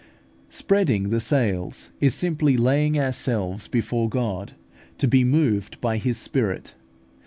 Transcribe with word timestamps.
Spreading 0.49 1.09
the 1.09 1.19
sails 1.19 1.91
is 2.01 2.15
simply 2.15 2.57
laying 2.57 2.97
ourselves 2.99 3.67
before 3.67 4.09
God, 4.09 4.53
to 4.97 5.07
be 5.07 5.23
moved 5.23 5.79
by 5.79 5.97
His 5.97 6.17
Spirit. 6.17 6.73